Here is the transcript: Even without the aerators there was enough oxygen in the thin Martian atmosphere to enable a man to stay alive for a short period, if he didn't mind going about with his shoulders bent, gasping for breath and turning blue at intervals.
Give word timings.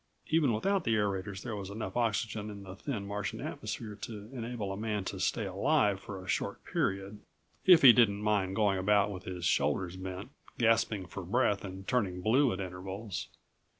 Even 0.29 0.51
without 0.51 0.83
the 0.83 0.95
aerators 0.95 1.43
there 1.43 1.55
was 1.55 1.69
enough 1.69 1.95
oxygen 1.95 2.49
in 2.49 2.63
the 2.63 2.75
thin 2.75 3.05
Martian 3.05 3.39
atmosphere 3.39 3.93
to 3.97 4.31
enable 4.33 4.73
a 4.73 4.75
man 4.75 5.03
to 5.05 5.19
stay 5.19 5.45
alive 5.45 5.99
for 5.99 6.19
a 6.19 6.27
short 6.27 6.65
period, 6.65 7.19
if 7.67 7.83
he 7.83 7.93
didn't 7.93 8.23
mind 8.23 8.55
going 8.55 8.79
about 8.79 9.11
with 9.11 9.25
his 9.25 9.45
shoulders 9.45 9.97
bent, 9.97 10.29
gasping 10.57 11.05
for 11.05 11.21
breath 11.21 11.63
and 11.63 11.87
turning 11.87 12.19
blue 12.19 12.51
at 12.51 12.59
intervals. 12.59 13.27